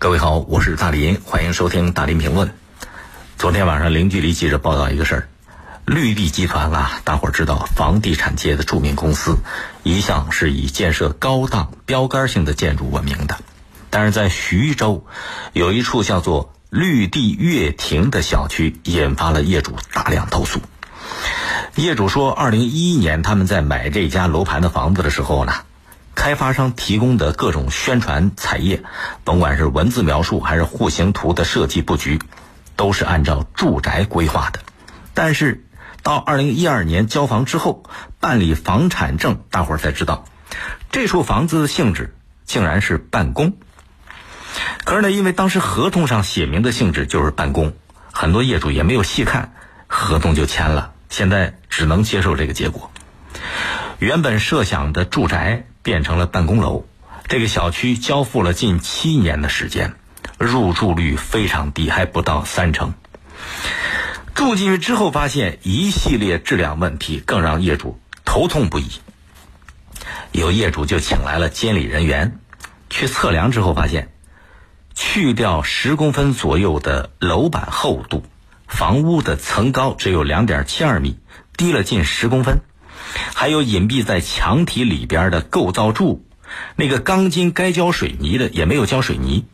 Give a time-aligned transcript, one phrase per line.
[0.00, 2.54] 各位好，我是大林，欢迎收听大林评论。
[3.36, 5.28] 昨天晚上，零距离记者报道一个事儿：
[5.86, 9.38] 绿地集团啊，大伙儿知道，房地产界的著名公司，
[9.82, 13.40] 一向是以建设高档标杆性的建筑闻名的。
[13.90, 15.04] 但是在徐州，
[15.52, 20.60] 有一处叫做绿地悦庭的小区，引发了业主大量投诉。
[21.74, 25.54] 业主说，二零一一年他们在买这家楼盘的房子的时候呢。
[26.28, 28.82] 开发商提供的各种宣传彩页，
[29.24, 32.20] 甭管是文字描述还是户型图的设计布局，
[32.76, 34.60] 都是按照住宅规划的。
[35.14, 35.64] 但是
[36.02, 37.82] 到二零一二年交房之后，
[38.20, 40.26] 办理房产证，大伙儿才知道，
[40.92, 42.14] 这处房子的性质
[42.44, 43.56] 竟然是办公。
[44.84, 47.72] 可是呢，因为当时合同上写明的性质就是办公，
[48.12, 49.54] 很多业主也没有细看，
[49.86, 50.92] 合同就签了。
[51.08, 52.90] 现在只能接受这个结果。
[53.98, 55.64] 原本设想的住宅。
[55.88, 56.84] 变成了办公楼，
[57.28, 59.94] 这个小区交付了近七年的时间，
[60.36, 62.92] 入住率非常低，还不到三成。
[64.34, 69.00] 住进去之后，发现一系列质量问题，更让业主头痛不已。
[70.30, 72.38] 有业主就请来了监理人员，
[72.90, 74.12] 去测量之后发现，
[74.94, 78.22] 去掉十公分左右的楼板厚度，
[78.66, 81.18] 房屋的层高只有两点七二米，
[81.56, 82.60] 低了近十公分。
[83.34, 86.24] 还有隐蔽在墙体里边的构造柱，
[86.76, 89.46] 那个钢筋该浇水泥的也没有浇水泥。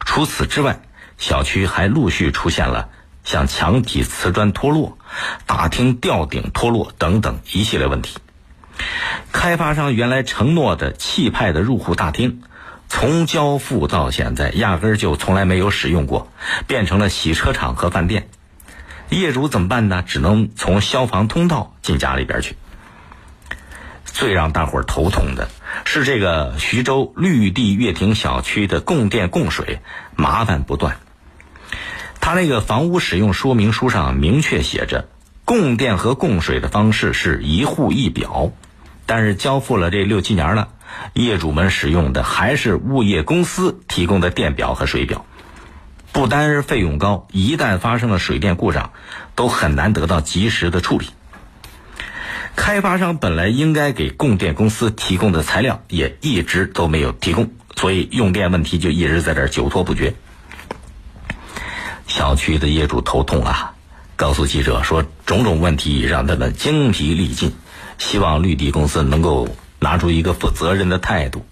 [0.00, 0.80] 除此之外，
[1.18, 2.88] 小区还陆续出现了
[3.24, 4.98] 像墙体瓷砖脱落、
[5.46, 8.18] 大厅吊顶脱落等等一系列问题。
[9.32, 12.42] 开发商原来承诺的气派的入户大厅，
[12.88, 16.30] 从交付到现在压根儿就从来没有使用过，
[16.66, 18.28] 变成了洗车场和饭店。
[19.08, 20.02] 业主怎么办呢？
[20.06, 22.56] 只能从消防通道进家里边去。
[24.16, 25.50] 最让大伙儿头痛的
[25.84, 29.80] 是，这个徐州绿地悦庭小区的供电供水
[30.14, 30.96] 麻烦不断。
[32.18, 35.06] 他那个房屋使用说明书上明确写着，
[35.44, 38.52] 供电和供水的方式是一户一表，
[39.04, 40.68] 但是交付了这六七年了，
[41.12, 45.26] 业主们使用的还是物业公司提供的电表和水表，
[46.12, 48.92] 不单是费用高，一旦发生了水电故障，
[49.34, 51.10] 都很难得到及时的处理。
[52.56, 60.14] 开发商本来应该给供电公司提供的材料也一直都没有提供，所以用电问题就一直在这儿久拖不决。
[62.08, 63.74] 小区的业主头痛啊，
[64.16, 67.52] 告诉记者说，种种问题让他们精疲力尽，
[67.98, 71.46] 希望绿地公司能够拿出一个负责任的态度。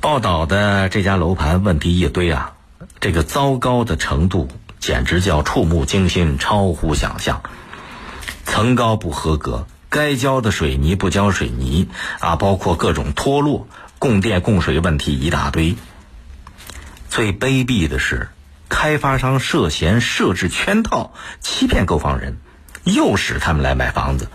[0.00, 2.52] 报道的这家楼盘问题一堆啊，
[3.00, 7.42] 这个糟糕的程度简直叫触目惊心，超乎想象。
[8.50, 11.88] 层高不合格，该浇的水泥不浇水泥
[12.18, 13.68] 啊，包括各种脱落、
[14.00, 15.76] 供电供水问题一大堆。
[17.08, 18.28] 最卑鄙的是，
[18.68, 22.38] 开发商涉嫌设置圈套，欺骗购房人，
[22.82, 24.28] 诱使他们来买房子。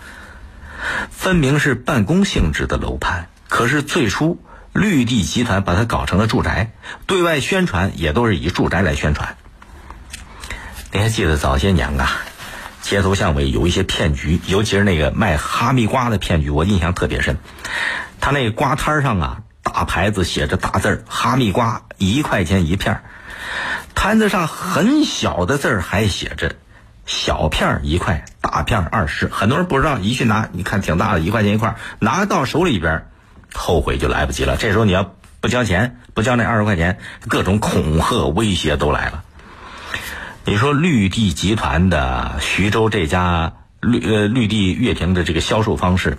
[1.10, 6.72] 分明是办公性质的楼盘，可是最初绿地集团把它搞成了住宅，
[7.06, 9.36] 对外宣传也都是以住宅来宣传。
[10.90, 12.22] 你还记得早些年啊？
[12.86, 17.36] 街头巷尾有一些骗局，尤其是那个卖哈密瓜的骗局，我印象特别深。
[18.20, 23.02] 他那瓜摊上啊，大牌子写着大字儿“哈密瓜一块钱一片儿”，
[23.96, 26.54] 摊子上很小的字儿还写着
[27.06, 29.26] “小片儿一块，大片儿二十”。
[29.34, 33.08] 很多人不知道，一去拿，你看挺大的，一块钱一块，拿到手里边，
[33.52, 34.56] 后悔就来不及了。
[34.56, 39.24] 这时候你要不交钱，不交那二十块钱，各种恐吓威胁都来了。
[40.48, 46.18] 你说绿地集团的徐州这家绿呃绿地悦庭的这个销售方式，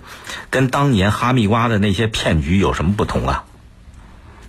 [0.50, 3.44] 跟当年哈密瓜的那些骗局有什么不同啊？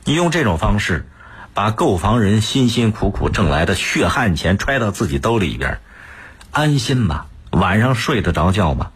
[0.04, 1.08] 你用这种方式，
[1.54, 5.80] 把购房人辛辛苦苦挣来的血汗钱揣到自己兜里边，
[6.52, 7.28] 安心吗？
[7.52, 8.92] 晚上睡得着觉吗？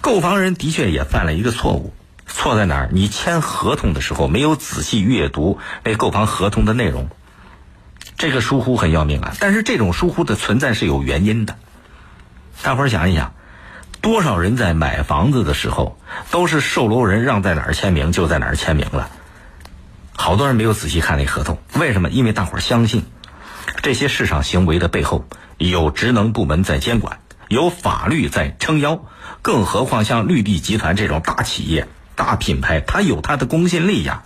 [0.00, 1.94] 购房人的确也犯了一个错误，
[2.26, 2.88] 错在哪儿？
[2.90, 7.08] 你签合同的时候没有仔细阅读那购房合同的内容。
[8.18, 9.32] 这个疏忽很要命啊！
[9.38, 11.56] 但是这种疏忽的存在是有原因的。
[12.62, 13.32] 大伙儿想一想，
[14.00, 15.96] 多少人在买房子的时候
[16.32, 19.08] 都是售楼人让在哪儿签名就在哪儿签名了，
[20.16, 21.58] 好多人没有仔细看那合同。
[21.74, 22.10] 为什么？
[22.10, 23.04] 因为大伙儿相信
[23.82, 25.24] 这些市场行为的背后
[25.56, 29.04] 有职能部门在监管，有法律在撑腰。
[29.42, 31.86] 更何况像绿地集团这种大企业、
[32.16, 34.24] 大品牌，它有它的公信力呀。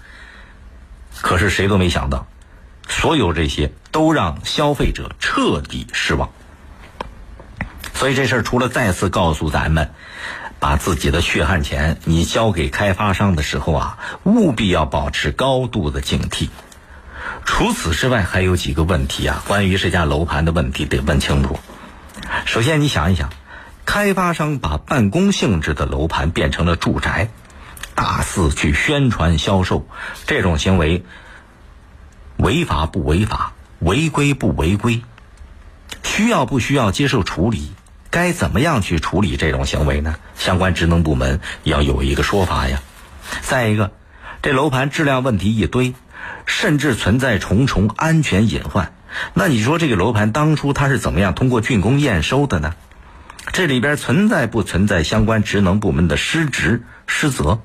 [1.20, 2.26] 可是谁都没想到。
[2.88, 6.30] 所有这些都让消费者彻底失望，
[7.94, 9.90] 所以这事儿除了再次告诉咱们，
[10.58, 16.48] 把自己的血汗钱你交给开发商的时候啊，务必要保持高度的警惕。
[17.44, 21.58] 除此之外，还有几个问题啊，关于这家楼盘的问题得问清楚。
[22.46, 23.30] 首先，你想一想，
[23.84, 27.28] 开发商把办公性质的楼盘变成了住宅，
[27.94, 29.86] 大肆去宣传销售，
[30.26, 31.04] 这种行为
[32.38, 33.52] 违法不违法？
[33.82, 35.02] 违规不违规？
[36.02, 37.72] 需要不需要接受处理？
[38.10, 40.16] 该怎么样去处理这种行为呢？
[40.36, 42.80] 相关职能部门要有一个说法呀。
[43.40, 43.92] 再一个，
[44.42, 45.94] 这楼盘质量问题一堆。
[46.46, 48.92] 甚至存在重重安全隐患。
[49.34, 52.74] 那你说这个楼盘当初它是怎么样通过竣工验收的呢？
[53.52, 57.60] 这里边存在不存在相关职能部门的失职失责？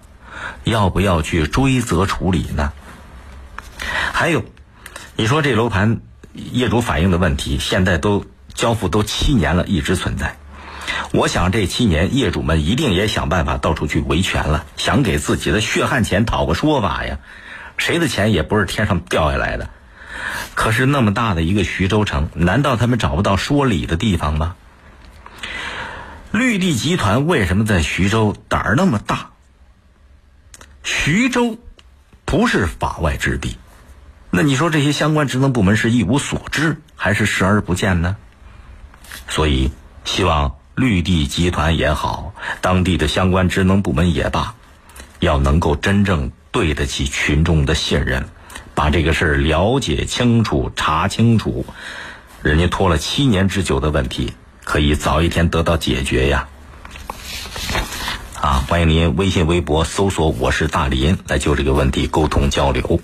[0.64, 2.72] 要不要去追责处理呢？
[4.14, 4.44] 还有，
[5.19, 6.02] 你说这楼盘
[6.36, 8.24] 业主反映的问题，现在都
[8.54, 10.38] 交付都七年了，一直存在。
[11.12, 17.18] 我想这七年业主们一定也想办法到处去维权了，想给自己的血汗钱讨个说法呀。
[17.78, 19.72] 谁的钱也不是天上掉下来的，
[20.54, 24.56] 可是那么大的一个徐州城，难道他们找不到说理的地方吗？
[26.31, 29.31] 绿地集团为什么在徐州胆儿那么大？
[30.84, 31.58] 徐州
[32.24, 33.58] 不是法外之地，
[34.38, 38.18] 那你说这些相关职能部门是一无所知，还是视而不见呢？
[39.28, 39.72] 所以，
[40.06, 44.54] 希望绿地集团也好，当地的相关职能部门也罢，
[45.19, 46.31] 要能够真正。
[46.51, 48.30] 对得起群众的信任，
[48.75, 51.66] 把这个事儿了解清楚、查清楚，
[52.44, 54.33] 人家拖了七年之久的问题，
[54.63, 56.48] 可以早一天得到解决呀！
[58.40, 63.01] 啊，欢迎您微信、微博搜索“我是大林”来就这个问题沟通交流。